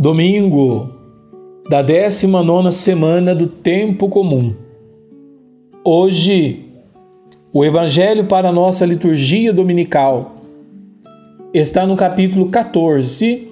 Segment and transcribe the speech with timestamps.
[0.00, 0.90] Domingo
[1.68, 4.54] da 19 semana do Tempo Comum.
[5.82, 6.66] Hoje,
[7.52, 10.36] o Evangelho para a nossa liturgia dominical
[11.52, 13.48] está no capítulo 14,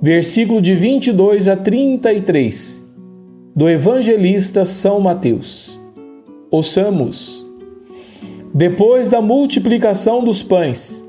[0.00, 2.86] versículo de 22 a 33,
[3.56, 5.80] do Evangelista São Mateus.
[6.48, 7.44] Ouçamos.
[8.54, 11.04] Depois da multiplicação dos pães,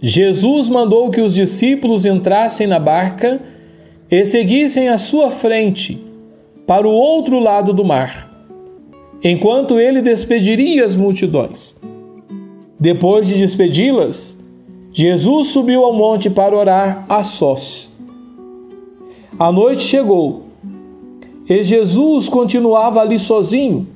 [0.00, 3.40] Jesus mandou que os discípulos entrassem na barca
[4.10, 6.02] e seguissem à sua frente
[6.66, 8.30] para o outro lado do mar,
[9.22, 11.76] enquanto ele despediria as multidões.
[12.78, 14.38] Depois de despedi-las,
[14.92, 17.90] Jesus subiu ao monte para orar a sós.
[19.38, 20.44] A noite chegou
[21.48, 23.88] e Jesus continuava ali sozinho.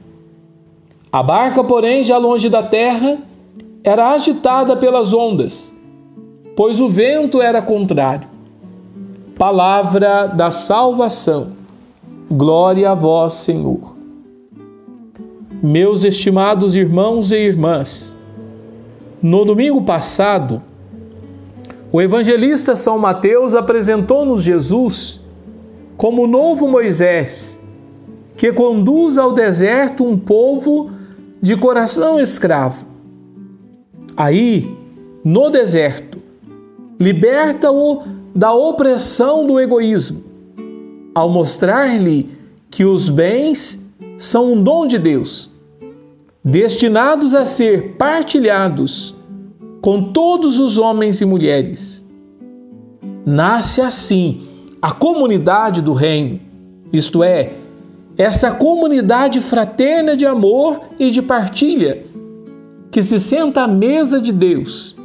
[1.13, 3.19] A barca, porém, já longe da terra,
[3.85, 5.73] era agitada pelas ondas,
[6.57, 8.32] pois o vento era contrário.
[9.39, 11.53] Palavra da salvação.
[12.31, 13.95] Glória a vós, Senhor.
[15.63, 18.15] Meus estimados irmãos e irmãs,
[19.23, 20.63] no domingo passado,
[21.91, 25.21] o evangelista São Mateus apresentou-nos Jesus
[25.97, 27.61] como o novo Moisés,
[28.37, 30.91] que conduz ao deserto um povo
[31.41, 32.85] de coração escravo.
[34.17, 34.77] Aí,
[35.25, 36.19] no deserto,
[36.99, 38.03] liberta-o
[38.35, 40.23] da opressão do egoísmo,
[41.15, 42.31] ao mostrar-lhe
[42.71, 43.87] que os bens
[44.19, 45.51] são um dom de Deus,
[46.45, 49.15] destinados a ser partilhados
[49.81, 52.07] com todos os homens e mulheres.
[53.27, 54.49] Nasce assim
[54.81, 56.41] a comunidade do reino,
[56.93, 57.55] isto é,
[58.17, 62.05] essa comunidade fraterna de amor e de partilha,
[62.91, 64.97] que se senta à mesa de Deus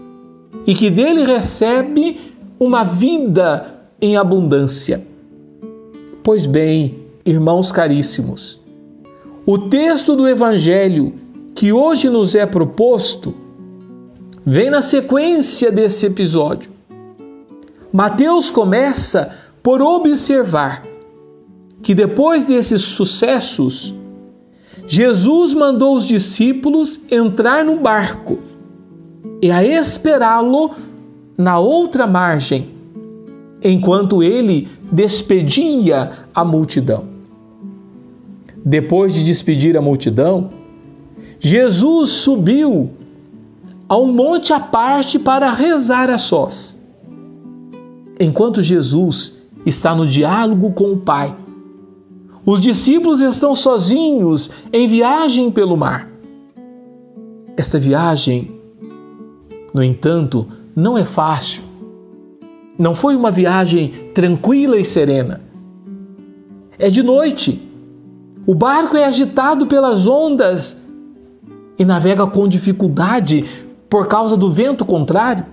[0.66, 2.20] e que dele recebe
[2.60, 5.06] uma vida em abundância.
[6.24, 8.60] Pois bem, irmãos caríssimos,
[9.46, 11.14] o texto do Evangelho
[11.56, 13.34] que hoje nos é proposto
[14.46, 16.72] vem na sequência desse episódio.
[17.92, 20.84] Mateus começa por observar
[21.82, 23.94] que depois desses sucessos,
[24.88, 28.40] Jesus mandou os discípulos entrar no barco
[29.42, 30.72] e a esperá-lo
[31.37, 32.70] na outra margem,
[33.64, 37.05] enquanto ele despedia a multidão.
[38.65, 40.49] Depois de despedir a multidão,
[41.39, 42.89] Jesus subiu
[43.87, 46.77] a um monte à parte para rezar a sós.
[48.19, 51.36] Enquanto Jesus está no diálogo com o Pai,
[52.45, 56.09] os discípulos estão sozinhos em viagem pelo mar.
[57.55, 58.52] Esta viagem,
[59.73, 61.64] no entanto, não é fácil.
[62.77, 65.42] Não foi uma viagem tranquila e serena.
[66.77, 67.60] É de noite.
[68.45, 70.80] O barco é agitado pelas ondas
[71.80, 73.43] e navega com dificuldade
[73.89, 75.48] por causa do vento contrário.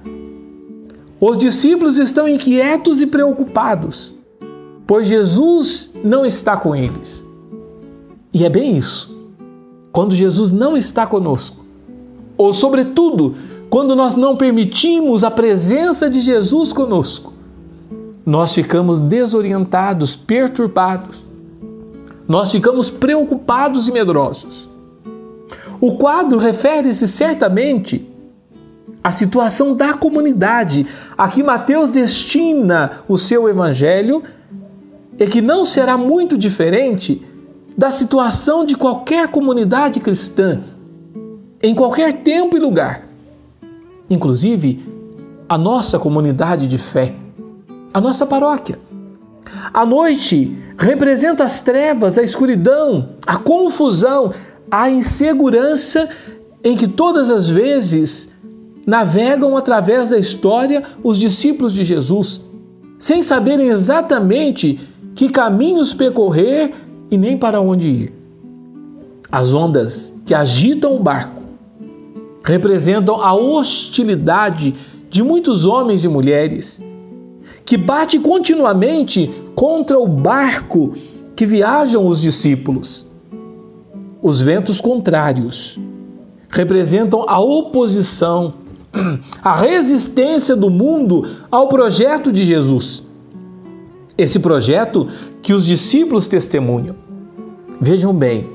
[1.19, 4.13] Os discípulos estão inquietos e preocupados,
[4.87, 7.27] pois Jesus não está com eles.
[8.31, 9.17] E é bem isso.
[9.91, 11.65] Quando Jesus não está conosco,
[12.37, 13.35] ou sobretudo
[13.75, 17.33] quando nós não permitimos a presença de Jesus conosco,
[18.25, 21.27] nós ficamos desorientados, perturbados.
[22.29, 24.69] Nós ficamos preocupados e medrosos.
[25.81, 28.09] O quadro refere-se certamente
[29.03, 30.87] à situação da comunidade
[31.19, 34.23] a que Mateus destina o seu evangelho
[35.19, 37.21] e que não será muito diferente
[37.77, 40.63] da situação de qualquer comunidade cristã,
[41.61, 43.04] em qualquer tempo e lugar
[44.09, 44.85] inclusive
[45.49, 47.15] a nossa comunidade de fé,
[47.93, 48.79] a nossa paróquia.
[49.73, 54.33] A noite representa as trevas, a escuridão, a confusão,
[54.71, 56.09] a insegurança
[56.63, 58.33] em que todas as vezes
[58.87, 62.41] navegam através da história os discípulos de Jesus,
[62.99, 64.81] sem saberem exatamente
[65.15, 66.75] que caminhos percorrer
[67.11, 68.13] e nem para onde ir.
[69.31, 71.44] As ondas que agitam o barco
[72.45, 74.75] representam a hostilidade
[75.09, 76.83] de muitos homens e mulheres
[77.65, 80.93] que bate continuamente contra o barco
[81.35, 83.07] que viajam os discípulos.
[84.23, 85.79] Os ventos contrários
[86.51, 88.55] representam a oposição,
[89.43, 93.03] a resistência do mundo ao projeto de Jesus.
[94.17, 95.09] Esse projeto
[95.43, 96.95] que os discípulos testemunham.
[97.81, 98.49] Vejam bem,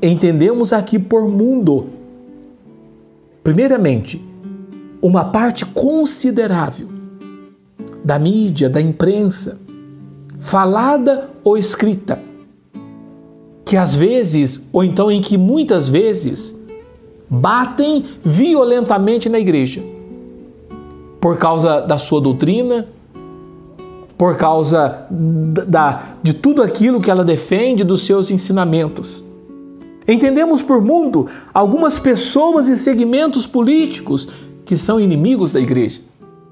[0.00, 2.03] entendemos aqui por mundo
[3.44, 4.24] Primeiramente,
[5.02, 6.88] uma parte considerável
[8.02, 9.60] da mídia, da imprensa,
[10.40, 12.18] falada ou escrita,
[13.66, 16.58] que às vezes, ou então em que muitas vezes,
[17.28, 19.82] batem violentamente na igreja
[21.20, 22.86] por causa da sua doutrina,
[24.16, 29.22] por causa da, de tudo aquilo que ela defende, dos seus ensinamentos.
[30.06, 34.28] Entendemos por mundo algumas pessoas e segmentos políticos
[34.64, 36.00] que são inimigos da igreja,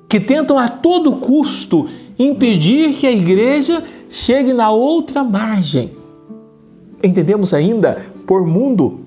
[0.08, 1.88] que tentam a todo custo
[2.18, 5.92] impedir que a igreja chegue na outra margem.
[7.02, 9.00] Entendemos ainda por mundo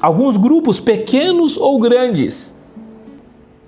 [0.00, 2.54] alguns grupos pequenos ou grandes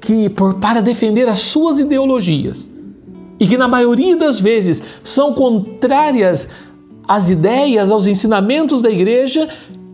[0.00, 2.70] que por para defender as suas ideologias
[3.38, 6.48] e que na maioria das vezes são contrárias
[7.08, 9.48] às ideias, aos ensinamentos da igreja,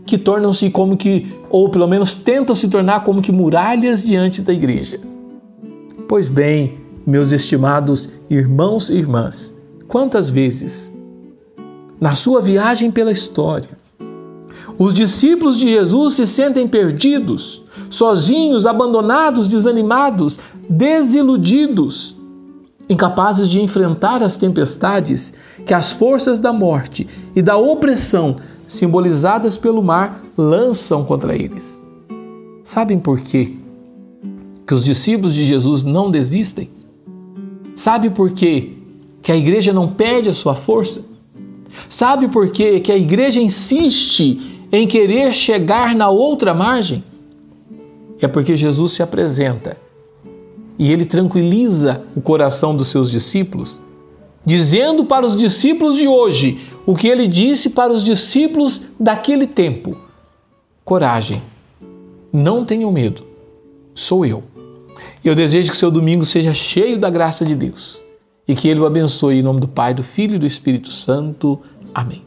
[0.07, 4.53] que tornam-se como que, ou pelo menos tentam se tornar como que muralhas diante da
[4.53, 5.01] igreja.
[6.09, 6.75] Pois bem,
[7.05, 9.55] meus estimados irmãos e irmãs,
[9.89, 10.93] quantas vezes,
[12.01, 13.71] na sua viagem pela história,
[14.79, 20.39] os discípulos de Jesus se sentem perdidos, sozinhos, abandonados, desanimados,
[20.69, 22.15] desiludidos,
[22.89, 28.37] incapazes de enfrentar as tempestades que as forças da morte e da opressão
[28.67, 31.83] simbolizadas pelo mar, lançam contra eles.
[32.63, 33.53] Sabem por quê?
[34.67, 36.69] Que os discípulos de Jesus não desistem?
[37.75, 38.73] Sabe por quê?
[39.23, 41.05] Que a igreja não perde a sua força?
[41.89, 42.81] Sabe por quê?
[42.81, 47.05] Que a igreja insiste em querer chegar na outra margem?
[48.21, 49.77] É porque Jesus se apresenta
[50.79, 53.81] e ele tranquiliza o coração dos seus discípulos
[54.47, 59.97] dizendo para os discípulos de hoje o que ele disse para os discípulos daquele tempo:
[60.85, 61.43] coragem,
[62.33, 63.27] não tenham medo,
[63.95, 64.45] sou eu.
[65.25, 67.99] Eu desejo que seu domingo seja cheio da graça de Deus
[68.47, 71.61] e que ele o abençoe em nome do Pai, do Filho e do Espírito Santo.
[71.93, 72.26] Amém.